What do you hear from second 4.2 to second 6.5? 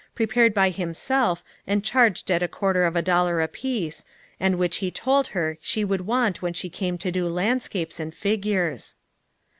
and which he told her she would want